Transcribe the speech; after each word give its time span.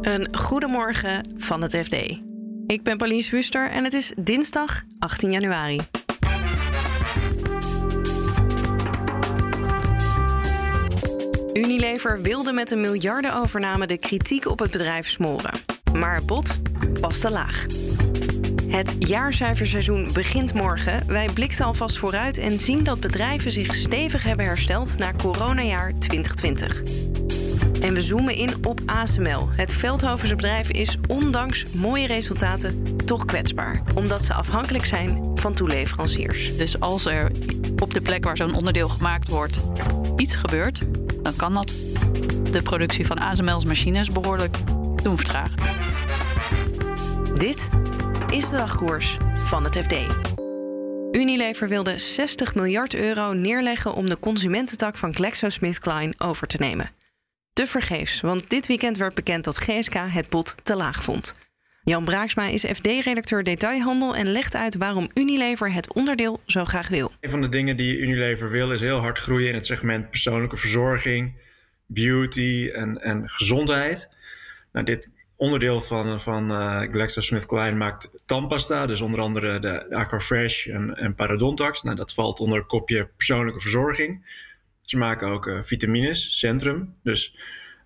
Een 0.00 0.28
goedemorgen 0.36 1.34
van 1.36 1.62
het 1.62 1.76
FD. 1.76 1.94
Ik 2.66 2.82
ben 2.82 2.96
Pauline 2.96 3.26
Wuster 3.30 3.70
en 3.70 3.84
het 3.84 3.92
is 3.92 4.12
dinsdag 4.16 4.82
18 4.98 5.32
januari. 5.32 5.80
Unilever 11.52 12.22
wilde 12.22 12.52
met 12.52 12.70
een 12.70 12.80
miljardenovername 12.80 13.86
de 13.86 13.98
kritiek 13.98 14.46
op 14.46 14.58
het 14.58 14.70
bedrijf 14.70 15.08
smoren. 15.08 15.52
Maar 15.92 16.14
het 16.14 16.26
bod 16.26 16.58
was 17.00 17.18
te 17.18 17.30
laag. 17.30 17.66
Het 18.68 18.94
jaarcijferseizoen 18.98 20.10
begint 20.12 20.54
morgen. 20.54 21.06
Wij 21.06 21.28
blikten 21.34 21.64
alvast 21.64 21.98
vooruit 21.98 22.38
en 22.38 22.60
zien 22.60 22.84
dat 22.84 23.00
bedrijven 23.00 23.50
zich 23.50 23.74
stevig 23.74 24.22
hebben 24.22 24.46
hersteld 24.46 24.98
na 24.98 25.12
coronajaar 25.12 25.92
2020. 25.98 27.07
En 27.80 27.94
we 27.94 28.02
zoomen 28.02 28.34
in 28.34 28.66
op 28.66 28.80
ASML. 28.86 29.48
Het 29.50 29.74
Veldhovense 29.74 30.34
bedrijf 30.34 30.70
is 30.70 30.96
ondanks 31.08 31.64
mooie 31.72 32.06
resultaten 32.06 32.82
toch 33.04 33.24
kwetsbaar, 33.24 33.82
omdat 33.94 34.24
ze 34.24 34.34
afhankelijk 34.34 34.84
zijn 34.84 35.30
van 35.34 35.54
toeleveranciers. 35.54 36.56
Dus 36.56 36.80
als 36.80 37.06
er 37.06 37.30
op 37.82 37.94
de 37.94 38.00
plek 38.00 38.24
waar 38.24 38.36
zo'n 38.36 38.54
onderdeel 38.54 38.88
gemaakt 38.88 39.28
wordt 39.28 39.60
iets 40.16 40.34
gebeurt, 40.34 40.80
dan 41.22 41.36
kan 41.36 41.54
dat 41.54 41.74
de 42.50 42.62
productie 42.62 43.06
van 43.06 43.18
ASML's 43.18 43.64
machines 43.64 44.10
behoorlijk 44.10 44.56
doen 45.02 45.16
vertragen. 45.16 45.56
Dit 47.34 47.68
is 48.30 48.50
de 48.50 48.56
dagkoers 48.56 49.16
van 49.34 49.64
het 49.64 49.76
FD. 49.76 49.94
Unilever 51.12 51.68
wilde 51.68 51.98
60 51.98 52.54
miljard 52.54 52.94
euro 52.94 53.32
neerleggen 53.32 53.94
om 53.94 54.08
de 54.08 54.18
consumententak 54.18 54.96
van 54.96 55.14
GlaxoSmithKline 55.14 56.14
over 56.18 56.46
te 56.46 56.56
nemen. 56.60 56.97
Te 57.58 57.66
vergeefs, 57.66 58.20
want 58.20 58.50
dit 58.50 58.66
weekend 58.66 58.96
werd 58.96 59.14
bekend 59.14 59.44
dat 59.44 59.56
GSK 59.56 59.94
het 59.94 60.28
bod 60.28 60.54
te 60.62 60.76
laag 60.76 61.02
vond. 61.02 61.34
Jan 61.82 62.04
Braaksma 62.04 62.46
is 62.46 62.64
FD-redacteur 62.64 63.42
detailhandel 63.42 64.16
en 64.16 64.28
legt 64.28 64.54
uit 64.54 64.76
waarom 64.76 65.08
Unilever 65.14 65.72
het 65.72 65.94
onderdeel 65.94 66.40
zo 66.46 66.64
graag 66.64 66.88
wil. 66.88 67.12
Een 67.20 67.30
van 67.30 67.40
de 67.40 67.48
dingen 67.48 67.76
die 67.76 67.98
Unilever 67.98 68.50
wil 68.50 68.72
is 68.72 68.80
heel 68.80 68.98
hard 68.98 69.18
groeien 69.18 69.48
in 69.48 69.54
het 69.54 69.66
segment 69.66 70.10
persoonlijke 70.10 70.56
verzorging, 70.56 71.34
beauty 71.86 72.70
en, 72.74 73.02
en 73.02 73.28
gezondheid. 73.28 74.14
Nou, 74.72 74.84
dit 74.84 75.10
onderdeel 75.36 75.80
van, 75.80 76.20
van 76.20 76.50
uh, 76.50 76.80
GlaxoSmithKline 76.80 77.76
maakt 77.76 78.22
tandpasta, 78.26 78.86
dus 78.86 79.00
onder 79.00 79.20
andere 79.20 79.58
de 79.58 79.94
Aquafresh 79.94 80.66
en, 80.66 80.94
en 80.94 81.14
Parodontax. 81.14 81.82
Nou, 81.82 81.96
dat 81.96 82.14
valt 82.14 82.40
onder 82.40 82.58
het 82.58 82.66
kopje 82.66 83.10
persoonlijke 83.16 83.60
verzorging. 83.60 84.24
Ze 84.88 84.96
maken 84.96 85.28
ook 85.28 85.46
uh, 85.46 85.58
vitamines, 85.62 86.38
Centrum. 86.38 86.94
Dus 87.02 87.36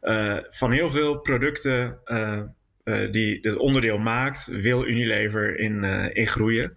uh, 0.03 0.39
van 0.50 0.70
heel 0.70 0.91
veel 0.91 1.19
producten 1.19 1.98
die 3.11 3.41
dit 3.41 3.56
onderdeel 3.56 3.98
maakt, 3.98 4.47
wil 4.47 4.86
Unilever 4.86 5.58
in, 5.58 5.84
in 6.14 6.27
groeien. 6.27 6.77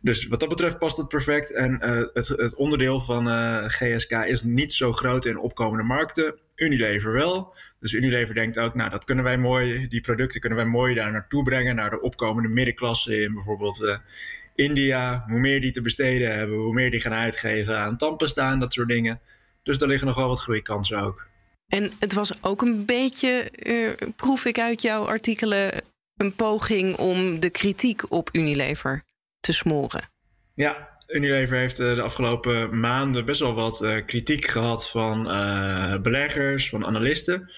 Dus 0.00 0.26
wat 0.26 0.40
dat 0.40 0.48
betreft 0.48 0.78
past 0.78 0.96
het 0.96 1.08
perfect. 1.08 1.52
En 1.52 1.76
het, 2.12 2.28
het 2.28 2.54
onderdeel 2.54 3.00
van 3.00 3.26
GSK 3.70 4.10
is 4.10 4.42
niet 4.42 4.72
zo 4.72 4.92
groot 4.92 5.24
in 5.24 5.38
opkomende 5.38 5.84
markten. 5.84 6.38
Unilever 6.56 7.12
wel. 7.12 7.56
Dus 7.80 7.92
Unilever 7.92 8.34
denkt 8.34 8.58
ook, 8.58 8.74
nou, 8.74 8.90
dat 8.90 9.04
kunnen 9.04 9.24
wij 9.24 9.38
mooi, 9.38 9.88
die 9.88 10.00
producten 10.00 10.40
kunnen 10.40 10.58
wij 10.58 10.68
mooi 10.68 10.94
daar 10.94 11.12
naartoe 11.12 11.42
brengen, 11.42 11.76
naar 11.76 11.90
de 11.90 12.00
opkomende 12.00 12.48
middenklasse 12.48 13.22
in 13.22 13.34
bijvoorbeeld 13.34 13.98
India. 14.54 15.24
Hoe 15.28 15.38
meer 15.38 15.60
die 15.60 15.70
te 15.70 15.82
besteden 15.82 16.36
hebben, 16.36 16.56
hoe 16.56 16.74
meer 16.74 16.90
die 16.90 17.00
gaan 17.00 17.12
uitgeven 17.12 17.78
aan 17.78 17.96
tandpasta 17.96 18.50
en 18.50 18.58
dat 18.58 18.72
soort 18.72 18.88
dingen. 18.88 19.20
Dus 19.64 19.78
daar 19.78 19.88
liggen 19.88 20.06
nog 20.06 20.16
wel 20.16 20.28
wat 20.28 20.40
groeikansen 20.40 21.00
ook. 21.00 21.26
En 21.66 21.90
het 21.98 22.12
was 22.12 22.42
ook 22.42 22.62
een 22.62 22.84
beetje, 22.84 23.50
uh, 23.58 24.08
proef 24.16 24.44
ik 24.44 24.58
uit 24.58 24.82
jouw 24.82 25.06
artikelen, 25.06 25.72
een 26.16 26.34
poging 26.34 26.96
om 26.96 27.40
de 27.40 27.50
kritiek 27.50 28.12
op 28.12 28.28
Unilever 28.32 29.02
te 29.40 29.52
smoren. 29.52 30.08
Ja, 30.54 30.88
Unilever 31.06 31.56
heeft 31.58 31.76
de 31.76 32.02
afgelopen 32.02 32.80
maanden 32.80 33.24
best 33.24 33.40
wel 33.40 33.54
wat 33.54 33.82
uh, 33.82 34.04
kritiek 34.06 34.46
gehad 34.46 34.90
van 34.90 35.30
uh, 35.30 35.96
beleggers, 36.00 36.68
van 36.68 36.86
analisten. 36.86 37.50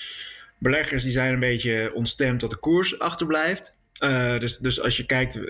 Beleggers 0.59 1.03
die 1.03 1.12
zijn 1.12 1.33
een 1.33 1.41
beetje 1.41 1.91
ontstemd 1.95 2.41
dat 2.41 2.50
de 2.50 2.56
koers 2.56 2.99
achterblijft. 2.99 3.77
Uh, 4.05 4.39
dus, 4.39 4.59
dus 4.59 4.81
als 4.81 4.97
je 4.97 5.06
kijkt, 5.06 5.41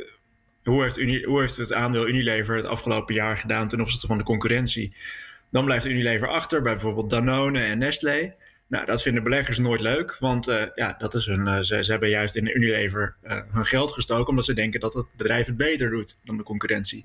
hoe 0.65 0.83
heeft, 0.83 0.99
Uni, 0.99 1.25
hoe 1.25 1.41
heeft 1.41 1.56
het 1.56 1.72
aandeel 1.72 2.09
Unilever 2.09 2.56
het 2.56 2.66
afgelopen 2.66 3.15
jaar 3.15 3.37
gedaan 3.37 3.69
ten 3.69 3.81
opzichte 3.81 4.06
van 4.06 4.19
de 4.19 4.25
concurrentie? 4.25 4.95
Dan 5.51 5.65
blijft 5.65 5.87
Unilever 5.87 6.29
achter 6.29 6.62
bij 6.62 6.73
bijvoorbeeld 6.73 7.11
Danone 7.11 7.62
en 7.62 7.79
Nestlé. 7.79 8.34
Nou, 8.69 8.87
dat 8.87 9.03
vinden 9.03 9.23
beleggers 9.23 9.59
nooit 9.59 9.81
leuk, 9.81 10.17
want 10.19 10.49
uh, 10.49 10.62
ja, 10.75 10.95
dat 10.99 11.15
is 11.15 11.27
hun, 11.27 11.47
uh, 11.47 11.61
ze, 11.61 11.84
ze, 11.84 11.91
hebben 11.91 12.09
juist 12.09 12.37
in 12.37 12.57
Unilever 12.57 13.15
uh, 13.25 13.39
hun 13.51 13.67
geld 13.67 13.91
gestoken 13.91 14.29
omdat 14.29 14.45
ze 14.45 14.55
denken 14.55 14.81
dat 14.81 14.95
het 14.95 15.07
bedrijf 15.17 15.47
het 15.47 15.57
beter 15.57 15.91
doet 15.91 16.19
dan 16.25 16.37
de 16.37 16.43
concurrentie. 16.43 17.05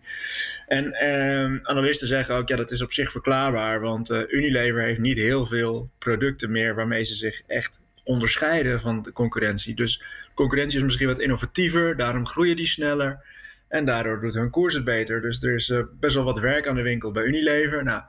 En 0.67 0.93
ehm, 0.93 1.57
analisten 1.61 2.07
zeggen 2.07 2.35
ook, 2.35 2.47
ja, 2.47 2.55
dat 2.55 2.71
is 2.71 2.81
op 2.81 2.91
zich 2.91 3.11
verklaarbaar, 3.11 3.79
want 3.79 4.09
Unilever 4.09 4.81
heeft 4.83 4.99
niet 4.99 5.17
heel 5.17 5.45
veel 5.45 5.89
producten 5.97 6.51
meer 6.51 6.75
waarmee 6.75 7.03
ze 7.03 7.15
zich 7.15 7.41
echt 7.47 7.79
onderscheiden 8.03 8.81
van 8.81 9.01
de 9.01 9.11
concurrentie. 9.11 9.75
Dus 9.75 10.03
concurrentie 10.33 10.77
is 10.77 10.83
misschien 10.83 11.07
wat 11.07 11.19
innovatiever, 11.19 11.95
daarom 11.95 12.27
groeien 12.27 12.55
die 12.55 12.67
sneller 12.67 13.25
en 13.71 13.85
daardoor 13.85 14.21
doet 14.21 14.33
hun 14.33 14.49
koers 14.49 14.73
het 14.73 14.83
beter. 14.83 15.21
Dus 15.21 15.43
er 15.43 15.53
is 15.53 15.73
best 15.99 16.15
wel 16.15 16.23
wat 16.23 16.39
werk 16.39 16.67
aan 16.67 16.75
de 16.75 16.81
winkel 16.81 17.11
bij 17.11 17.23
Unilever. 17.23 17.83
Nou, 17.83 18.01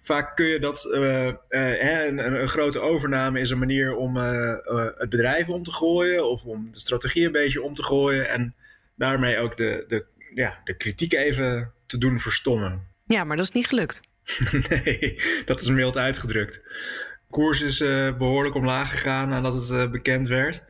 vaak 0.00 0.36
kun 0.36 0.46
je 0.46 0.58
dat. 0.58 0.88
Uh, 0.94 1.26
uh, 1.26 2.06
een, 2.06 2.40
een, 2.40 2.48
grote 2.48 2.80
overname 2.80 3.40
is 3.40 3.50
een 3.50 3.58
manier 3.58 3.96
om 3.96 4.16
het 4.16 5.08
bedrijf 5.08 5.48
om 5.48 5.62
te 5.62 5.72
gooien. 5.72 6.30
of 6.30 6.44
om 6.44 6.68
de 6.72 6.80
strategie 6.80 7.26
een 7.26 7.32
beetje 7.32 7.62
om 7.62 7.74
te 7.74 7.82
gooien. 7.82 8.28
En 8.28 8.54
daarmee 8.96 9.38
ook 9.38 9.56
de, 9.56 9.84
de, 9.88 10.04
ja, 10.34 10.60
de 10.64 10.76
kritiek 10.76 11.12
even 11.12 11.72
te 11.86 11.98
doen 11.98 12.18
verstommen. 12.20 12.86
Ja, 13.06 13.24
maar 13.24 13.36
dat 13.36 13.44
is 13.44 13.52
niet 13.52 13.66
gelukt. 13.66 14.00
nee, 14.68 15.20
dat 15.44 15.60
is 15.60 15.68
mild 15.68 15.96
uitgedrukt. 15.96 16.54
De 16.54 17.34
koers 17.34 17.62
is 17.62 17.78
behoorlijk 18.18 18.54
omlaag 18.54 18.90
gegaan 18.90 19.28
nadat 19.28 19.68
het 19.68 19.90
bekend 19.90 20.28
werd. 20.28 20.64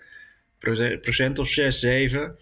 Procent, 0.59 1.01
procent 1.01 1.39
of 1.39 1.49
6, 1.49 1.81
7. 1.81 2.37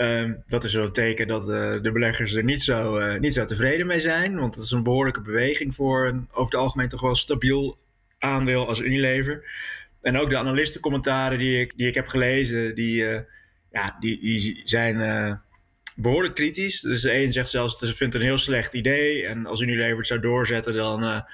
Uh, 0.00 0.30
dat 0.46 0.64
is 0.64 0.74
wel 0.74 0.84
een 0.84 0.92
teken 0.92 1.26
dat 1.26 1.48
uh, 1.48 1.82
de 1.82 1.92
beleggers 1.92 2.34
er 2.34 2.44
niet 2.44 2.62
zo, 2.62 2.98
uh, 2.98 3.18
niet 3.18 3.32
zo 3.32 3.44
tevreden 3.44 3.86
mee 3.86 4.00
zijn. 4.00 4.38
Want 4.38 4.54
het 4.54 4.64
is 4.64 4.70
een 4.70 4.82
behoorlijke 4.82 5.20
beweging 5.20 5.74
voor 5.74 6.06
een 6.06 6.28
over 6.30 6.52
het 6.52 6.60
algemeen 6.60 6.88
toch 6.88 7.00
wel 7.00 7.14
stabiel 7.14 7.78
aandeel 8.18 8.68
als 8.68 8.80
Unilever. 8.80 9.44
En 10.02 10.18
ook 10.18 10.30
de 10.30 10.38
analistencommentaren 10.38 11.38
die 11.38 11.60
ik, 11.60 11.72
die 11.76 11.88
ik 11.88 11.94
heb 11.94 12.06
gelezen, 12.08 12.74
die, 12.74 13.06
eh, 13.06 13.20
ja, 13.72 13.96
die, 14.00 14.20
die 14.20 14.60
zijn 14.64 15.42
behoorlijk 15.96 16.34
kritisch. 16.34 16.80
Dus 16.80 17.02
een 17.02 17.32
zegt 17.32 17.50
zelfs, 17.50 17.78
ze 17.78 17.94
vindt 17.94 18.12
het 18.12 18.22
een 18.22 18.28
heel 18.28 18.38
slecht 18.38 18.74
idee. 18.74 19.26
En 19.26 19.46
als 19.46 19.60
Unilever 19.60 19.98
het 19.98 20.06
zou 20.06 20.20
doorzetten, 20.20 20.74
dan 20.74 21.24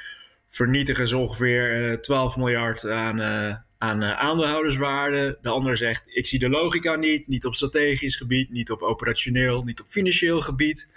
vernietigen 0.48 1.09
ze 1.09 1.16
ongeveer 1.16 1.98
12 2.00 2.37
miljard 2.37 2.87
aan 2.87 3.65
aan 3.78 4.03
uh, 4.03 4.19
aandeelhouderswaarde. 4.19 5.38
De 5.42 5.48
ander 5.48 5.76
zegt: 5.76 6.03
Ik 6.06 6.26
zie 6.26 6.38
de 6.38 6.48
logica 6.48 6.94
niet, 6.94 7.28
niet 7.28 7.44
op 7.44 7.54
strategisch 7.54 8.16
gebied, 8.16 8.50
niet 8.50 8.70
op 8.70 8.82
operationeel, 8.82 9.64
niet 9.64 9.81
op 9.81 9.87
financieel 9.88 10.41
gebied. 10.41 10.91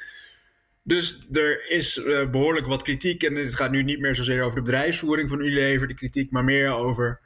Dus 0.84 1.28
er 1.32 1.70
is 1.70 1.98
uh, 1.98 2.30
behoorlijk 2.30 2.68
wat 2.68 2.82
kritiek. 2.82 3.24
En 3.24 3.36
het 3.36 3.56
gaat 3.56 3.72
nu 3.72 3.84
niet 3.84 4.00
meer 4.00 4.16
zozeer 4.16 4.44
over 4.44 4.56
de 4.56 4.64
bedrijfsvoering 4.64 5.30
van 5.30 5.40
Unilever, 5.40 5.88
de 5.88 5.94
kritiek, 5.94 6.32
maar 6.32 6.44
meer 6.44 6.72
over: 6.72 7.20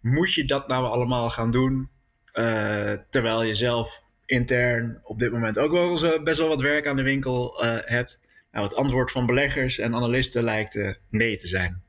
moet 0.00 0.34
je 0.34 0.44
dat 0.44 0.68
nou 0.68 0.84
allemaal 0.84 1.30
gaan 1.30 1.50
doen? 1.50 1.88
Uh, 2.34 2.92
terwijl 3.10 3.42
je 3.42 3.54
zelf 3.54 4.02
intern 4.26 5.00
op 5.02 5.18
dit 5.18 5.32
moment 5.32 5.58
ook 5.58 5.72
wel 5.72 6.22
best 6.22 6.38
wel 6.38 6.48
wat 6.48 6.60
werk 6.60 6.86
aan 6.86 6.96
de 6.96 7.02
winkel 7.02 7.64
hebt. 7.84 8.20
Nou, 8.52 8.64
het 8.64 8.74
antwoord 8.74 9.10
van 9.10 9.26
beleggers 9.26 9.78
en 9.78 9.94
analisten 9.94 10.44
lijkt 10.44 10.78
nee 11.10 11.36
te 11.36 11.46
zijn. 11.46 11.83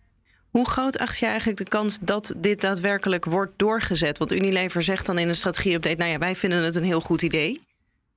Hoe 0.56 0.70
groot 0.70 0.98
acht 0.98 1.20
je 1.20 1.26
eigenlijk 1.26 1.58
de 1.58 1.68
kans 1.70 2.00
dat 2.02 2.34
dit 2.38 2.62
daadwerkelijk 2.62 3.26
wordt 3.26 3.52
doorgezet? 3.56 4.18
Want 4.18 4.32
Unilever 4.32 4.82
zegt 4.82 5.06
dan 5.06 5.18
in 5.18 5.30
een 5.30 5.36
strategie-update: 5.36 5.96
Nou 5.96 6.12
ja, 6.12 6.18
wij 6.18 6.36
vinden 6.36 6.64
het 6.64 6.76
een 6.76 6.84
heel 6.84 7.02
goed 7.02 7.22
idee. 7.22 7.62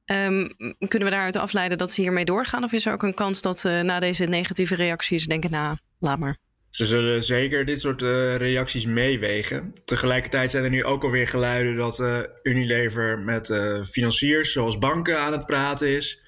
Um, 0.06 0.52
kunnen 0.88 1.08
we 1.08 1.14
daaruit 1.14 1.36
afleiden 1.36 1.78
dat 1.78 1.92
ze 1.92 2.00
hiermee 2.00 2.24
doorgaan? 2.24 2.64
Of 2.64 2.72
is 2.72 2.86
er 2.86 2.92
ook 2.92 3.02
een 3.02 3.14
kans 3.14 3.42
dat 3.42 3.62
uh, 3.66 3.80
na 3.80 4.00
deze 4.00 4.24
negatieve 4.24 4.74
reacties 4.74 5.26
denken: 5.26 5.50
Nou, 5.50 5.76
laat 5.98 6.18
maar? 6.18 6.36
Ze 6.70 6.84
zullen 6.84 7.22
zeker 7.22 7.64
dit 7.64 7.80
soort 7.80 8.02
uh, 8.02 8.36
reacties 8.36 8.86
meewegen. 8.86 9.74
Tegelijkertijd 9.84 10.50
zijn 10.50 10.64
er 10.64 10.70
nu 10.70 10.84
ook 10.84 11.04
alweer 11.04 11.28
geluiden 11.28 11.76
dat 11.76 11.98
uh, 11.98 12.18
Unilever 12.42 13.18
met 13.18 13.54
financiers 13.90 14.52
zoals 14.52 14.78
banken 14.78 15.18
aan 15.20 15.32
het 15.32 15.46
praten 15.46 15.88
is. 15.88 16.20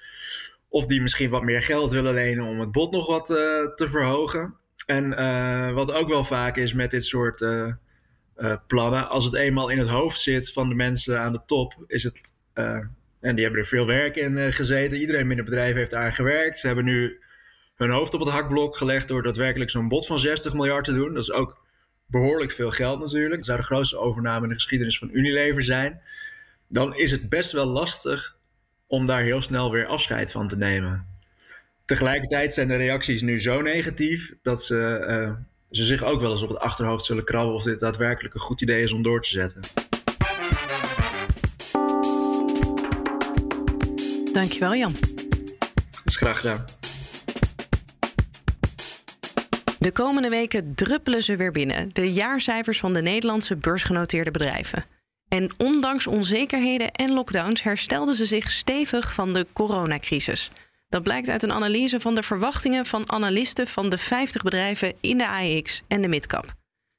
Of 0.69 0.87
die 0.87 1.01
misschien 1.01 1.31
wat 1.31 1.43
meer 1.43 1.63
geld 1.63 1.91
willen 1.91 2.15
lenen 2.15 2.45
om 2.45 2.61
het 2.61 2.73
bod 2.73 2.93
nog 2.93 3.07
wat 3.07 3.27
te 3.77 3.87
verhogen. 3.89 4.60
En 4.91 5.13
uh, 5.13 5.73
wat 5.73 5.93
ook 5.93 6.09
wel 6.09 6.25
vaak 6.25 6.57
is 6.57 6.73
met 6.73 6.91
dit 6.91 7.05
soort 7.05 7.41
uh, 7.41 7.73
uh, 8.37 8.57
plannen, 8.67 9.09
als 9.09 9.25
het 9.25 9.35
eenmaal 9.35 9.69
in 9.69 9.79
het 9.79 9.89
hoofd 9.89 10.21
zit 10.21 10.53
van 10.53 10.69
de 10.69 10.75
mensen 10.75 11.21
aan 11.21 11.33
de 11.33 11.41
top, 11.47 11.85
is 11.87 12.03
het. 12.03 12.35
en 12.55 13.35
die 13.35 13.45
hebben 13.45 13.61
er 13.61 13.67
veel 13.67 13.87
werk 13.87 14.17
in 14.17 14.53
gezeten. 14.53 14.99
Iedereen 14.99 15.27
binnen 15.27 15.45
het 15.45 15.55
bedrijf 15.55 15.75
heeft 15.75 15.91
daar 15.91 16.13
gewerkt. 16.13 16.59
Ze 16.59 16.67
hebben 16.67 16.85
nu 16.85 17.21
hun 17.77 17.91
hoofd 17.91 18.15
op 18.15 18.21
het 18.21 18.29
hakblok 18.29 18.77
gelegd 18.77 19.09
door 19.09 19.23
daadwerkelijk 19.23 19.71
zo'n 19.71 19.89
bod 19.89 20.07
van 20.07 20.19
60 20.19 20.55
miljard 20.55 20.85
te 20.85 20.93
doen. 20.93 21.15
Dat 21.15 21.23
is 21.23 21.33
ook 21.33 21.65
behoorlijk 22.07 22.53
veel 22.53 22.71
geld 22.71 23.01
natuurlijk. 23.01 23.37
Het 23.37 23.45
zou 23.45 23.59
de 23.59 23.65
grootste 23.65 23.99
overname 23.99 24.43
in 24.43 24.49
de 24.49 24.55
geschiedenis 24.55 24.99
van 24.99 25.11
Unilever 25.13 25.63
zijn. 25.63 26.01
Dan 26.69 26.97
is 26.97 27.11
het 27.11 27.29
best 27.29 27.53
wel 27.53 27.67
lastig 27.67 28.37
om 28.87 29.07
daar 29.07 29.23
heel 29.23 29.43
snel 29.43 29.71
weer 29.71 29.87
afscheid 29.87 30.33
van 30.33 30.49
te 30.49 30.57
nemen. 30.57 31.20
Tegelijkertijd 31.91 32.55
zijn 32.55 32.69
de 32.69 32.77
reacties 32.77 33.23
nu 33.23 33.41
zo 33.41 33.61
negatief 33.61 34.33
dat 34.43 34.65
ze, 34.65 35.07
uh, 35.09 35.31
ze 35.71 35.85
zich 35.85 36.03
ook 36.03 36.21
wel 36.21 36.31
eens 36.31 36.43
op 36.43 36.49
het 36.49 36.59
achterhoofd 36.59 37.05
zullen 37.05 37.25
krabben 37.25 37.55
of 37.55 37.63
dit 37.63 37.81
daadwerkelijk 37.81 38.35
een 38.35 38.41
goed 38.41 38.61
idee 38.61 38.83
is 38.83 38.93
om 38.93 39.03
door 39.03 39.23
te 39.23 39.29
zetten. 39.29 39.61
Dankjewel 44.33 44.75
Jan. 44.75 44.93
Dat 45.91 46.03
is 46.05 46.17
graag 46.17 46.41
gedaan. 46.41 46.65
De 49.79 49.93
komende 49.93 50.29
weken 50.29 50.75
druppelen 50.75 51.23
ze 51.23 51.37
weer 51.37 51.53
binnen, 51.53 51.89
de 51.93 52.13
jaarcijfers 52.13 52.81
van 52.81 52.93
de 52.93 53.03
Nederlandse 53.03 53.57
beursgenoteerde 53.57 54.31
bedrijven. 54.31 54.85
En 55.29 55.51
ondanks 55.57 56.07
onzekerheden 56.07 56.91
en 56.91 57.13
lockdowns 57.13 57.63
herstelden 57.63 58.15
ze 58.15 58.25
zich 58.25 58.51
stevig 58.51 59.15
van 59.15 59.33
de 59.33 59.47
coronacrisis. 59.53 60.51
Dat 60.91 61.03
blijkt 61.03 61.29
uit 61.29 61.43
een 61.43 61.53
analyse 61.53 62.01
van 62.01 62.15
de 62.15 62.23
verwachtingen 62.23 62.87
van 62.87 63.13
analisten 63.13 63.67
van 63.67 63.89
de 63.89 63.99
50 63.99 64.43
bedrijven 64.43 64.95
in 65.01 65.19
de 65.19 65.29
AEX 65.29 65.83
en 65.89 66.03
de 66.03 66.09
Midcap. 66.09 66.55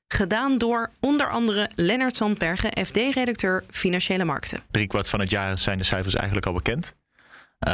Gedaan 0.07 0.57
door 0.57 0.91
onder 0.99 1.29
andere 1.29 1.69
Lennart 1.75 2.15
Sandbergen, 2.15 2.85
FD-redacteur 2.85 3.63
Financiële 3.69 4.23
Markten. 4.25 4.63
kwart 4.87 5.09
van 5.09 5.19
het 5.19 5.29
jaar 5.29 5.57
zijn 5.57 5.77
de 5.77 5.83
cijfers 5.83 6.15
eigenlijk 6.15 6.45
al 6.45 6.53
bekend. 6.53 6.93
Uh, 7.67 7.73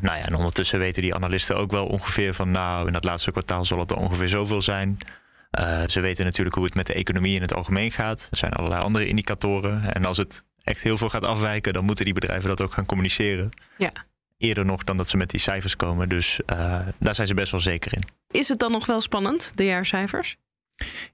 nou 0.00 0.18
ja, 0.18 0.26
en 0.26 0.34
ondertussen 0.34 0.78
weten 0.78 1.02
die 1.02 1.14
analisten 1.14 1.56
ook 1.56 1.70
wel 1.70 1.86
ongeveer 1.86 2.34
van, 2.34 2.50
nou, 2.50 2.86
in 2.86 2.92
dat 2.92 3.04
laatste 3.04 3.30
kwartaal 3.30 3.64
zal 3.64 3.78
het 3.78 3.90
er 3.90 3.96
ongeveer 3.96 4.28
zoveel 4.28 4.62
zijn. 4.62 4.98
Uh, 5.58 5.82
ze 5.86 6.00
weten 6.00 6.24
natuurlijk 6.24 6.56
hoe 6.56 6.64
het 6.64 6.74
met 6.74 6.86
de 6.86 6.94
economie 6.94 7.34
in 7.34 7.42
het 7.42 7.54
algemeen 7.54 7.90
gaat. 7.90 8.28
Er 8.30 8.36
zijn 8.36 8.52
allerlei 8.52 8.82
andere 8.82 9.06
indicatoren. 9.06 9.94
En 9.94 10.04
als 10.04 10.16
het 10.16 10.44
echt 10.62 10.82
heel 10.82 10.98
veel 10.98 11.08
gaat 11.08 11.24
afwijken, 11.24 11.72
dan 11.72 11.84
moeten 11.84 12.04
die 12.04 12.14
bedrijven 12.14 12.48
dat 12.48 12.60
ook 12.60 12.72
gaan 12.72 12.86
communiceren. 12.86 13.50
Ja. 13.76 13.92
Eerder 14.38 14.64
nog 14.64 14.84
dan 14.84 14.96
dat 14.96 15.08
ze 15.08 15.16
met 15.16 15.30
die 15.30 15.40
cijfers 15.40 15.76
komen. 15.76 16.08
Dus 16.08 16.40
uh, 16.46 16.78
daar 16.98 17.14
zijn 17.14 17.26
ze 17.26 17.34
best 17.34 17.50
wel 17.50 17.60
zeker 17.60 17.92
in. 17.94 18.02
Is 18.30 18.48
het 18.48 18.58
dan 18.58 18.72
nog 18.72 18.86
wel 18.86 19.00
spannend, 19.00 19.52
de 19.54 19.64
jaarcijfers? 19.64 20.36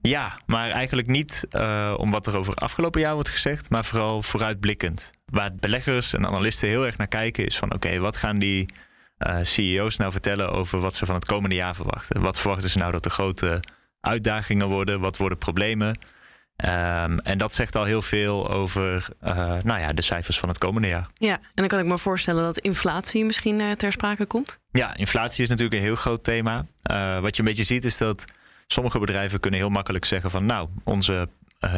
Ja, 0.00 0.38
maar 0.46 0.70
eigenlijk 0.70 1.08
niet 1.08 1.44
uh, 1.50 1.94
om 1.96 2.10
wat 2.10 2.26
er 2.26 2.36
over 2.36 2.54
afgelopen 2.54 3.00
jaar 3.00 3.14
wordt 3.14 3.28
gezegd, 3.28 3.70
maar 3.70 3.84
vooral 3.84 4.22
vooruitblikkend. 4.22 5.12
Waar 5.26 5.54
beleggers 5.54 6.12
en 6.12 6.26
analisten 6.26 6.68
heel 6.68 6.86
erg 6.86 6.96
naar 6.96 7.08
kijken 7.08 7.46
is 7.46 7.58
van 7.58 7.74
oké, 7.74 7.98
wat 7.98 8.16
gaan 8.16 8.38
die 8.38 8.68
uh, 9.18 9.38
CEO's 9.42 9.96
nou 9.96 10.12
vertellen 10.12 10.52
over 10.52 10.80
wat 10.80 10.94
ze 10.94 11.06
van 11.06 11.14
het 11.14 11.24
komende 11.24 11.54
jaar 11.54 11.74
verwachten? 11.74 12.22
Wat 12.22 12.40
verwachten 12.40 12.70
ze 12.70 12.78
nou 12.78 12.92
dat 12.92 13.02
de 13.02 13.10
grote 13.10 13.60
uitdagingen 14.00 14.68
worden? 14.68 15.00
Wat 15.00 15.16
worden 15.16 15.38
problemen? 15.38 15.98
Um, 16.56 17.18
en 17.18 17.38
dat 17.38 17.52
zegt 17.52 17.76
al 17.76 17.84
heel 17.84 18.02
veel 18.02 18.50
over 18.50 19.08
uh, 19.24 19.30
nou 19.62 19.80
ja, 19.80 19.92
de 19.92 20.02
cijfers 20.02 20.38
van 20.38 20.48
het 20.48 20.58
komende 20.58 20.88
jaar. 20.88 21.06
Ja, 21.14 21.34
en 21.34 21.50
dan 21.54 21.66
kan 21.66 21.78
ik 21.78 21.84
me 21.84 21.98
voorstellen 21.98 22.44
dat 22.44 22.58
inflatie 22.58 23.24
misschien 23.24 23.60
uh, 23.60 23.72
ter 23.72 23.92
sprake 23.92 24.26
komt. 24.26 24.58
Ja, 24.70 24.96
inflatie 24.96 25.42
is 25.42 25.48
natuurlijk 25.48 25.76
een 25.76 25.82
heel 25.82 25.96
groot 25.96 26.24
thema. 26.24 26.66
Uh, 26.90 27.18
wat 27.18 27.36
je 27.36 27.42
een 27.42 27.48
beetje 27.48 27.64
ziet 27.64 27.84
is 27.84 27.96
dat 27.96 28.24
sommige 28.66 28.98
bedrijven 28.98 29.40
kunnen 29.40 29.60
heel 29.60 29.68
makkelijk 29.68 30.04
zeggen 30.04 30.30
van 30.30 30.46
nou, 30.46 30.68
onze 30.84 31.28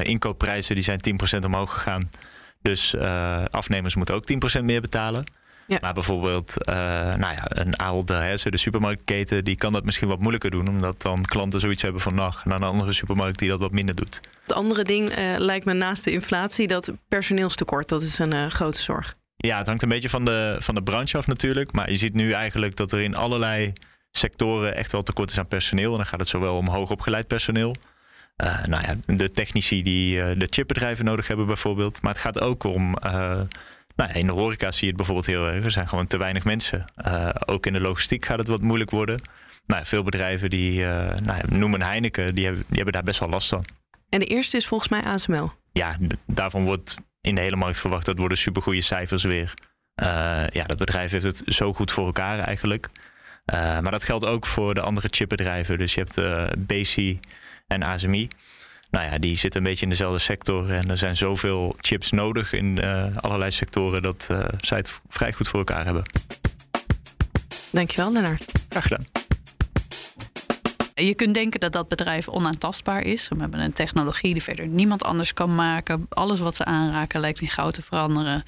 inkoopprijzen 0.03 0.75
die 0.75 0.85
zijn 0.85 1.01
10% 1.41 1.45
omhoog 1.45 1.73
gegaan. 1.73 2.11
Dus 2.63 2.97
afnemers 3.51 3.95
moeten 3.95 4.15
ook 4.15 4.59
10% 4.59 4.63
meer 4.63 4.81
betalen. 4.81 5.25
Ja. 5.67 5.79
Maar 5.81 5.95
bijvoorbeeld, 5.95 6.55
uh, 6.69 6.75
nou 7.15 7.35
ja, 7.35 7.43
een 7.45 7.81
Ahold 7.81 8.07
Delhaize, 8.07 8.51
de 8.51 8.57
supermarktketen, 8.57 9.45
die 9.45 9.57
kan 9.57 9.73
dat 9.73 9.85
misschien 9.85 10.09
wat 10.09 10.19
moeilijker 10.19 10.51
doen. 10.51 10.69
Omdat 10.69 11.03
dan 11.03 11.23
klanten 11.23 11.61
zoiets 11.61 11.83
hebben 11.83 12.01
van, 12.01 12.15
nou, 12.15 12.35
naar 12.45 12.57
een 12.57 12.63
andere 12.63 12.93
supermarkt 12.93 13.39
die 13.39 13.49
dat 13.49 13.61
wat 13.61 13.73
minder 13.73 13.95
doet. 13.95 14.21
Het 14.43 14.53
andere 14.53 14.85
ding 14.85 15.11
uh, 15.11 15.35
lijkt 15.39 15.65
me 15.65 15.73
naast 15.73 16.05
de 16.05 16.13
inflatie, 16.13 16.67
dat 16.67 16.93
personeelstekort, 17.09 17.89
dat 17.89 18.03
is 18.03 18.19
een 18.19 18.35
uh, 18.35 18.47
grote 18.47 18.81
zorg. 18.81 19.17
Ja, 19.37 19.59
het 19.59 19.67
hangt 19.67 19.83
een 19.83 19.89
beetje 19.89 20.11
van 20.11 20.25
de, 20.25 20.57
van 20.59 20.75
de 20.75 20.83
branche 20.83 21.19
af 21.19 21.27
natuurlijk. 21.27 21.73
Maar 21.73 21.91
je 21.91 21.97
ziet 21.97 22.15
nu 22.15 22.33
eigenlijk 22.33 22.77
dat 22.77 22.93
er 22.93 23.01
in 23.01 23.15
allerlei 23.15 23.73
sectoren 24.11 24.77
echt 24.77 24.93
wel 24.93 25.03
tekort 25.03 25.31
is 25.31 25.39
aan 25.39 25.47
personeel. 25.47 25.91
En 25.91 25.97
dan 25.97 26.07
gaat 26.07 26.21
het 26.21 26.29
zowel 26.29 26.57
om 26.57 26.69
hoogopgeleid 26.69 27.27
personeel. 27.27 27.75
Uh, 28.37 28.65
nou 28.65 28.85
ja, 28.87 29.15
de 29.15 29.31
technici 29.31 29.83
die 29.83 30.17
uh, 30.17 30.39
de 30.39 30.47
chipbedrijven 30.51 31.05
nodig 31.05 31.27
hebben 31.27 31.47
bijvoorbeeld. 31.47 32.03
Maar 32.03 32.13
het 32.13 32.21
gaat 32.21 32.41
ook 32.41 32.65
om 32.65 32.97
uh, 33.05 33.41
nou, 33.97 34.13
in 34.13 34.27
de 34.27 34.33
horeca 34.33 34.71
zie 34.71 34.81
je 34.81 34.87
het 34.87 34.97
bijvoorbeeld 34.97 35.27
heel 35.27 35.47
erg. 35.47 35.65
Er 35.65 35.71
zijn 35.71 35.89
gewoon 35.89 36.07
te 36.07 36.17
weinig 36.17 36.45
mensen. 36.45 36.85
Uh, 37.07 37.29
ook 37.47 37.67
in 37.67 37.73
de 37.73 37.81
logistiek 37.81 38.25
gaat 38.25 38.39
het 38.39 38.49
wat 38.49 38.61
moeilijk 38.61 38.91
worden. 38.91 39.21
Nou, 39.67 39.85
veel 39.85 40.03
bedrijven 40.03 40.51
die 40.51 40.81
uh, 40.81 41.15
nou, 41.23 41.43
noemen 41.49 41.83
Heineken, 41.83 42.35
die 42.35 42.45
hebben, 42.45 42.65
die 42.67 42.77
hebben 42.77 42.93
daar 42.93 43.03
best 43.03 43.21
wel 43.21 43.29
last 43.29 43.49
van. 43.49 43.65
En 44.09 44.19
de 44.19 44.27
eerste 44.27 44.57
is 44.57 44.67
volgens 44.67 44.91
mij 44.91 45.03
ASML. 45.03 45.53
Ja, 45.73 45.97
daarvan 46.27 46.65
wordt 46.65 46.97
in 47.21 47.35
de 47.35 47.41
hele 47.41 47.57
markt 47.57 47.81
verwacht 47.81 48.07
dat 48.07 48.19
worden 48.19 48.39
supergoeie 48.39 48.81
cijfers 48.81 49.25
weer. 49.25 49.55
Uh, 50.03 50.07
ja, 50.49 50.65
dat 50.67 50.79
bedrijf 50.79 51.11
heeft 51.11 51.25
het 51.25 51.43
zo 51.47 51.73
goed 51.73 51.91
voor 51.91 52.07
elkaar 52.07 52.39
eigenlijk. 52.39 52.89
maar 53.53 53.91
dat 53.91 54.05
geldt 54.05 54.25
ook 54.25 54.47
voor 54.47 54.75
de 54.75 54.81
andere 54.81 55.09
chipbedrijven. 55.11 55.79
Dus 55.79 55.95
je 55.95 56.05
hebt 56.07 56.67
BC 56.67 57.19
en 57.67 57.83
ASMI 57.83 58.29
nou 58.97 59.11
ja, 59.11 59.19
die 59.19 59.37
zitten 59.37 59.61
een 59.61 59.67
beetje 59.67 59.83
in 59.83 59.91
dezelfde 59.91 60.19
sector. 60.19 60.71
En 60.71 60.91
er 60.91 60.99
zijn 60.99 61.17
zoveel 61.17 61.75
chips 61.77 62.11
nodig 62.11 62.53
in 62.53 62.79
uh, 62.85 63.17
allerlei 63.17 63.51
sectoren 63.51 64.03
dat 64.03 64.29
uh, 64.31 64.39
zij 64.61 64.77
het 64.77 65.01
vrij 65.09 65.33
goed 65.33 65.49
voor 65.49 65.59
elkaar 65.59 65.85
hebben. 65.85 66.03
Dankjewel, 67.71 68.13
Lennart. 68.13 68.53
Graag 68.69 68.83
gedaan. 68.83 69.05
Je 70.95 71.15
kunt 71.15 71.35
denken 71.35 71.61
dat 71.61 71.73
dat 71.73 71.89
bedrijf 71.89 72.29
onaantastbaar 72.29 73.03
is. 73.03 73.29
We 73.29 73.37
hebben 73.39 73.61
een 73.61 73.73
technologie 73.73 74.33
die 74.33 74.43
verder 74.43 74.67
niemand 74.67 75.05
anders 75.05 75.33
kan 75.33 75.55
maken. 75.55 76.07
Alles 76.09 76.41
wat 76.41 76.57
ze 76.57 76.65
aanraken 76.65 77.21
lijkt 77.21 77.41
in 77.41 77.49
goud 77.49 77.75
te 77.75 77.83
veranderen. 77.83 78.45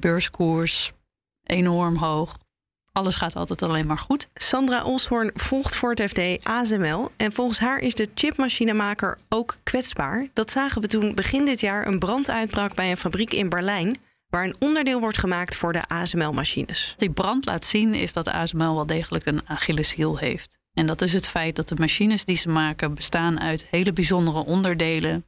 Beurskoers 0.00 0.92
enorm 1.44 1.96
hoog 1.96 2.43
alles 2.94 3.14
gaat 3.14 3.36
altijd 3.36 3.62
alleen 3.62 3.86
maar 3.86 3.98
goed. 3.98 4.28
Sandra 4.34 4.84
Olshoorn 4.84 5.30
volgt 5.34 5.76
voor 5.76 5.90
het 5.90 6.02
FD 6.02 6.46
ASML. 6.46 7.10
En 7.16 7.32
volgens 7.32 7.58
haar 7.58 7.78
is 7.78 7.94
de 7.94 8.08
chipmachinemaker 8.14 9.18
ook 9.28 9.56
kwetsbaar. 9.62 10.28
Dat 10.32 10.50
zagen 10.50 10.80
we 10.80 10.86
toen 10.86 11.14
begin 11.14 11.44
dit 11.44 11.60
jaar 11.60 11.86
een 11.86 11.98
brand 11.98 12.30
uitbrak 12.30 12.74
bij 12.74 12.90
een 12.90 12.96
fabriek 12.96 13.32
in 13.32 13.48
Berlijn. 13.48 13.96
Waar 14.28 14.44
een 14.44 14.56
onderdeel 14.58 15.00
wordt 15.00 15.18
gemaakt 15.18 15.56
voor 15.56 15.72
de 15.72 15.88
ASML-machines. 15.88 16.94
Die 16.96 17.10
brand 17.10 17.44
laat 17.44 17.64
zien 17.64 17.94
is 17.94 18.12
dat 18.12 18.28
ASML 18.28 18.74
wel 18.74 18.86
degelijk 18.86 19.26
een 19.26 19.48
Achilleshiel 19.48 20.18
heeft. 20.18 20.58
En 20.74 20.86
dat 20.86 21.02
is 21.02 21.12
het 21.12 21.28
feit 21.28 21.56
dat 21.56 21.68
de 21.68 21.76
machines 21.78 22.24
die 22.24 22.36
ze 22.36 22.48
maken 22.48 22.94
bestaan 22.94 23.40
uit 23.40 23.66
hele 23.70 23.92
bijzondere 23.92 24.44
onderdelen. 24.44 25.24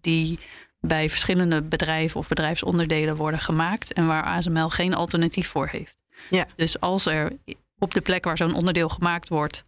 die 0.00 0.38
bij 0.80 1.08
verschillende 1.08 1.62
bedrijven 1.62 2.20
of 2.20 2.28
bedrijfsonderdelen 2.28 3.16
worden 3.16 3.40
gemaakt. 3.40 3.92
en 3.92 4.06
waar 4.06 4.24
ASML 4.24 4.68
geen 4.68 4.94
alternatief 4.94 5.48
voor 5.48 5.68
heeft. 5.68 5.96
Ja. 6.30 6.46
Dus 6.56 6.80
als 6.80 7.06
er 7.06 7.32
op 7.78 7.94
de 7.94 8.00
plek 8.00 8.24
waar 8.24 8.36
zo'n 8.36 8.54
onderdeel 8.54 8.88
gemaakt 8.88 9.28
wordt 9.28 9.64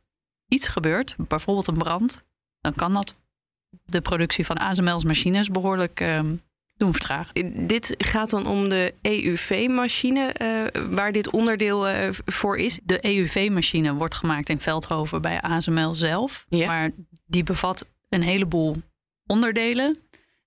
iets 0.49 0.69
gebeurt, 0.69 1.14
bijvoorbeeld 1.19 1.66
een 1.66 1.78
brand, 1.78 2.23
dan 2.61 2.75
kan 2.75 2.95
dat 2.95 3.14
de 3.85 4.00
productie 4.00 4.47
van 4.47 4.57
ASML's 4.57 5.04
machines 5.04 5.49
behoorlijk 5.49 6.00
uh, 6.00 6.21
doen 6.76 6.92
vertragen. 6.92 7.66
Dit 7.66 7.95
gaat 7.99 8.30
dan 8.30 8.47
om 8.47 8.69
de 8.69 8.95
EUV-machine 9.02 10.35
uh, 10.42 10.83
waar 10.90 11.12
dit 11.12 11.30
onderdeel 11.30 11.88
uh, 11.88 12.09
voor 12.11 12.57
is? 12.57 12.78
De 12.83 13.00
EUV-machine 13.00 13.95
wordt 13.95 14.14
gemaakt 14.14 14.49
in 14.49 14.61
Veldhoven 14.61 15.23
bij 15.23 15.40
ASML 15.40 15.95
zelf. 15.95 16.47
Ja. 16.49 16.66
Maar 16.66 16.90
die 17.26 17.42
bevat 17.42 17.87
een 18.09 18.23
heleboel 18.23 18.76
onderdelen. 19.26 19.99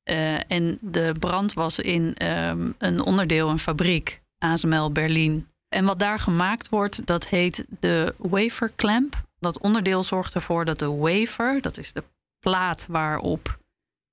Uh, 0.05 0.51
en 0.51 0.77
de 0.81 1.15
brand 1.19 1.53
was 1.53 1.79
in 1.79 2.27
um, 2.27 2.75
een 2.77 3.01
onderdeel, 3.01 3.49
een 3.49 3.59
fabriek, 3.59 4.21
ASML 4.37 4.91
Berlin 4.91 5.47
en 5.73 5.85
wat 5.85 5.99
daar 5.99 6.19
gemaakt 6.19 6.69
wordt, 6.69 7.05
dat 7.05 7.27
heet 7.27 7.65
de 7.79 8.13
wafer 8.17 8.71
clamp. 8.75 9.23
Dat 9.39 9.59
onderdeel 9.59 10.03
zorgt 10.03 10.33
ervoor 10.33 10.65
dat 10.65 10.79
de 10.79 10.91
wafer, 10.91 11.61
dat 11.61 11.77
is 11.77 11.93
de 11.93 12.03
plaat 12.39 12.85
waarop 12.89 13.59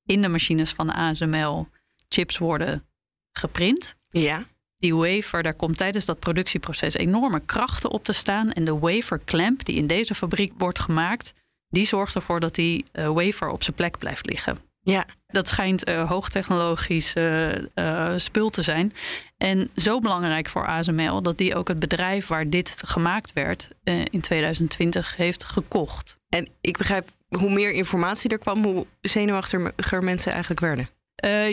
in 0.05 0.23
de 0.23 0.29
machines 0.29 0.73
van 0.73 0.87
de 0.87 0.93
ASML 0.93 1.69
chips 2.09 2.39
worden 2.39 2.85
geprint. 3.33 3.95
Ja. 4.11 4.45
Die 4.77 4.95
wafer, 4.95 5.43
daar 5.43 5.55
komt 5.55 5.77
tijdens 5.77 6.05
dat 6.05 6.19
productieproces 6.19 6.95
enorme 6.95 7.41
krachten 7.41 7.91
op 7.91 8.05
te 8.05 8.13
staan. 8.13 8.53
En 8.53 8.65
de 8.65 8.79
wafer 8.79 9.21
clamp, 9.25 9.65
die 9.65 9.77
in 9.77 9.87
deze 9.87 10.15
fabriek 10.15 10.53
wordt 10.59 10.79
gemaakt, 10.79 11.33
die 11.69 11.87
zorgt 11.87 12.15
ervoor 12.15 12.41
dat 12.41 12.55
die 12.55 12.85
uh, 12.93 13.09
wafer 13.09 13.49
op 13.49 13.63
zijn 13.63 13.77
plek 13.77 13.99
blijft 13.99 14.27
liggen. 14.27 14.59
Ja. 14.83 15.07
Dat 15.27 15.49
schijnt 15.49 15.89
uh, 15.89 16.09
hoogtechnologisch 16.09 17.15
uh, 17.15 17.55
uh, 17.75 18.13
spul 18.17 18.51
te 18.51 18.63
zijn. 18.63 18.93
En 19.39 19.71
zo 19.77 19.99
belangrijk 19.99 20.49
voor 20.49 20.67
ASML 20.67 21.23
dat 21.23 21.39
die 21.39 21.55
ook 21.55 21.69
het 21.69 21.79
bedrijf 21.79 22.27
waar 22.27 22.51
dit 22.51 22.75
gemaakt 22.77 23.33
werd 23.33 23.69
in 24.11 24.21
2020 24.21 25.17
heeft 25.17 25.45
gekocht. 25.45 26.19
En 26.29 26.49
ik 26.61 26.79
begrijp, 26.79 27.09
hoe 27.29 27.51
meer 27.51 27.73
informatie 27.73 28.31
er 28.31 28.39
kwam, 28.39 28.65
hoe 28.65 28.87
zenuwachtiger 29.01 30.03
mensen 30.03 30.31
eigenlijk 30.33 30.61
werden. 30.61 30.89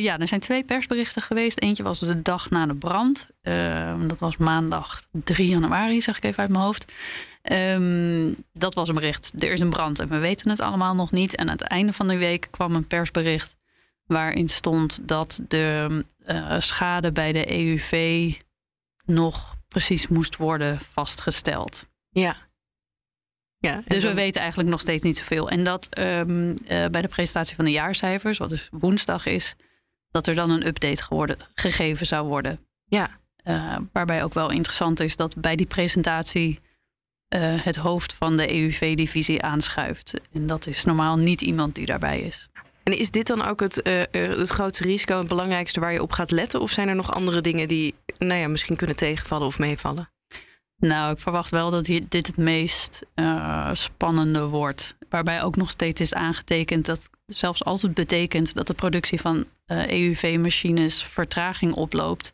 Ja, 0.01 0.19
er 0.19 0.27
zijn 0.27 0.39
twee 0.39 0.63
persberichten 0.63 1.21
geweest. 1.21 1.61
Eentje 1.61 1.83
was 1.83 1.99
de 1.99 2.21
dag 2.21 2.49
na 2.49 2.65
de 2.65 2.75
brand. 2.75 3.27
Dat 4.07 4.19
was 4.19 4.37
maandag 4.37 5.01
3 5.11 5.47
januari, 5.49 6.01
zeg 6.01 6.17
ik 6.17 6.23
even 6.23 6.39
uit 6.39 6.49
mijn 6.49 6.63
hoofd. 6.63 6.93
Um, 7.51 8.35
dat 8.53 8.73
was 8.73 8.89
een 8.89 8.95
bericht. 8.95 9.43
Er 9.43 9.51
is 9.51 9.59
een 9.59 9.69
brand 9.69 9.99
en 9.99 10.07
we 10.07 10.17
weten 10.17 10.49
het 10.49 10.59
allemaal 10.59 10.95
nog 10.95 11.11
niet. 11.11 11.35
En 11.35 11.47
aan 11.47 11.57
het 11.57 11.61
einde 11.61 11.93
van 11.93 12.07
de 12.07 12.17
week 12.17 12.47
kwam 12.51 12.75
een 12.75 12.87
persbericht 12.87 13.55
waarin 14.05 14.49
stond 14.49 15.07
dat 15.07 15.41
de 15.47 16.03
uh, 16.27 16.59
schade 16.59 17.11
bij 17.11 17.31
de 17.31 17.51
EUV 17.51 18.33
nog 19.05 19.55
precies 19.67 20.07
moest 20.07 20.35
worden 20.35 20.79
vastgesteld. 20.79 21.85
Ja. 22.09 22.35
ja 23.57 23.81
dus 23.87 24.03
we 24.03 24.13
weten 24.13 24.41
eigenlijk 24.41 24.69
nog 24.69 24.81
steeds 24.81 25.03
niet 25.03 25.17
zoveel. 25.17 25.49
En 25.49 25.63
dat 25.63 25.99
um, 25.99 26.49
uh, 26.49 26.55
bij 26.67 27.01
de 27.01 27.07
presentatie 27.07 27.55
van 27.55 27.65
de 27.65 27.71
jaarcijfers, 27.71 28.37
wat 28.37 28.49
dus 28.49 28.67
woensdag 28.71 29.25
is, 29.25 29.55
dat 30.11 30.27
er 30.27 30.35
dan 30.35 30.49
een 30.49 30.67
update 30.67 31.03
geworden, 31.03 31.37
gegeven 31.53 32.05
zou 32.05 32.27
worden. 32.27 32.59
Ja. 32.85 33.19
Uh, 33.43 33.77
waarbij 33.91 34.23
ook 34.23 34.33
wel 34.33 34.49
interessant 34.49 34.99
is 34.99 35.15
dat 35.15 35.35
bij 35.35 35.55
die 35.55 35.65
presentatie 35.65 36.59
het 37.35 37.75
hoofd 37.75 38.13
van 38.13 38.37
de 38.37 38.53
EUV-divisie 38.53 39.41
aanschuift. 39.41 40.13
En 40.33 40.47
dat 40.47 40.67
is 40.67 40.85
normaal 40.85 41.17
niet 41.17 41.41
iemand 41.41 41.75
die 41.75 41.85
daarbij 41.85 42.21
is. 42.21 42.49
En 42.87 42.97
is 42.97 43.11
dit 43.11 43.27
dan 43.27 43.41
ook 43.41 43.59
het, 43.59 43.87
uh, 43.87 44.01
het 44.11 44.49
grootste 44.49 44.83
risico, 44.83 45.17
het 45.17 45.27
belangrijkste 45.27 45.79
waar 45.79 45.93
je 45.93 46.01
op 46.01 46.11
gaat 46.11 46.31
letten? 46.31 46.61
Of 46.61 46.71
zijn 46.71 46.87
er 46.87 46.95
nog 46.95 47.13
andere 47.13 47.41
dingen 47.41 47.67
die 47.67 47.95
nou 48.17 48.39
ja, 48.39 48.47
misschien 48.47 48.75
kunnen 48.75 48.95
tegenvallen 48.95 49.47
of 49.47 49.59
meevallen? 49.59 50.09
Nou, 50.77 51.11
ik 51.11 51.19
verwacht 51.19 51.51
wel 51.51 51.71
dat 51.71 51.85
dit 51.85 52.27
het 52.27 52.37
meest 52.37 53.05
uh, 53.15 53.69
spannende 53.73 54.45
wordt. 54.45 54.95
Waarbij 55.09 55.43
ook 55.43 55.55
nog 55.55 55.69
steeds 55.69 56.01
is 56.01 56.13
aangetekend 56.13 56.85
dat 56.85 57.09
zelfs 57.25 57.63
als 57.63 57.81
het 57.81 57.93
betekent 57.93 58.53
dat 58.53 58.67
de 58.67 58.73
productie 58.73 59.21
van 59.21 59.45
uh, 59.67 59.87
EUV-machines 59.87 61.03
vertraging 61.03 61.73
oploopt, 61.73 62.31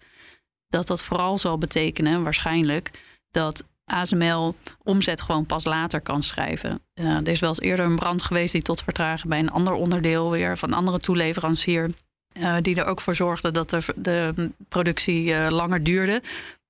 dat 0.68 0.88
dat 0.88 1.04
vooral 1.04 1.38
zal 1.38 1.58
betekenen, 1.58 2.24
waarschijnlijk, 2.24 2.92
dat 3.32 3.64
ASML 3.94 4.56
omzet 4.84 5.22
gewoon 5.22 5.46
pas 5.46 5.64
later 5.64 6.02
kan 6.02 6.24
schrijven. 6.24 6.82
Uh, 7.00 7.16
er 7.16 7.28
is 7.28 7.40
wel 7.40 7.50
eens 7.50 7.60
eerder 7.60 7.86
een 7.86 7.96
brand 7.96 8.22
geweest 8.22 8.52
die 8.52 8.62
tot 8.62 8.84
vertragen 8.84 9.30
bij 9.30 9.40
een 9.40 9.52
ander 9.52 9.74
onderdeel 9.74 10.32
weer 10.32 10.58
van 10.58 10.70
een 10.70 10.78
andere 10.78 11.00
toeleverancier. 11.00 11.92
Uh, 12.34 12.56
die 12.62 12.76
er 12.76 12.86
ook 12.86 13.02
voor 13.02 13.16
zorgde 13.16 13.52
dat 13.52 13.70
de, 13.70 13.84
de 13.96 14.52
productie 14.70 15.24
uh, 15.26 15.48
langer 15.50 15.84
duurde. 15.84 16.22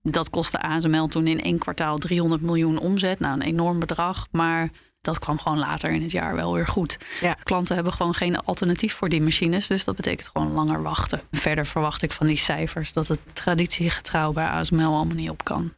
Dat 0.01 0.29
kostte 0.29 0.61
ASML 0.61 1.07
toen 1.07 1.27
in 1.27 1.41
één 1.41 1.57
kwartaal 1.57 1.97
300 1.97 2.41
miljoen 2.41 2.77
omzet. 2.77 3.19
Nou, 3.19 3.33
een 3.33 3.41
enorm 3.41 3.79
bedrag. 3.79 4.27
Maar 4.31 4.69
dat 5.01 5.19
kwam 5.19 5.39
gewoon 5.39 5.59
later 5.59 5.91
in 5.91 6.01
het 6.01 6.11
jaar 6.11 6.35
wel 6.35 6.53
weer 6.53 6.67
goed. 6.67 6.97
Ja. 7.21 7.37
Klanten 7.43 7.75
hebben 7.75 7.93
gewoon 7.93 8.13
geen 8.13 8.39
alternatief 8.39 8.93
voor 8.93 9.09
die 9.09 9.21
machines. 9.21 9.67
Dus 9.67 9.83
dat 9.83 9.95
betekent 9.95 10.29
gewoon 10.33 10.51
langer 10.51 10.81
wachten. 10.81 11.21
Verder 11.31 11.65
verwacht 11.65 12.01
ik 12.01 12.11
van 12.11 12.27
die 12.27 12.37
cijfers 12.37 12.93
dat 12.93 13.07
het 13.07 13.19
traditiegetrouw 13.33 14.31
bij 14.31 14.47
ASML 14.47 14.95
allemaal 14.95 15.15
niet 15.15 15.29
op 15.29 15.43
kan. 15.43 15.73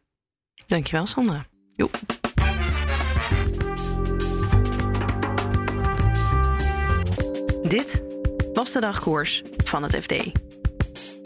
Dankjewel, 0.67 1.05
Sandra. 1.05 1.45
Jo. 1.75 1.89
Dit 7.67 8.03
was 8.53 8.71
de 8.71 8.79
dagkoers 8.79 9.43
van 9.63 9.83
het 9.83 9.95
FD. 9.95 10.43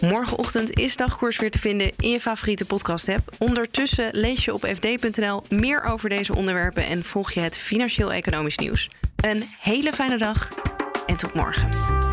Morgenochtend 0.01 0.77
is 0.77 0.95
dagkoers 0.95 1.37
weer 1.37 1.51
te 1.51 1.59
vinden 1.59 1.91
in 1.97 2.09
je 2.09 2.19
favoriete 2.19 2.65
podcast-app. 2.65 3.35
Ondertussen 3.37 4.09
lees 4.11 4.45
je 4.45 4.53
op 4.53 4.65
fd.nl 4.65 5.43
meer 5.49 5.83
over 5.83 6.09
deze 6.09 6.35
onderwerpen 6.35 6.85
en 6.85 7.03
volg 7.03 7.31
je 7.31 7.39
het 7.39 7.57
financieel-economisch 7.57 8.57
nieuws. 8.57 8.89
Een 9.15 9.43
hele 9.59 9.93
fijne 9.93 10.17
dag 10.17 10.49
en 11.05 11.17
tot 11.17 11.33
morgen. 11.33 12.08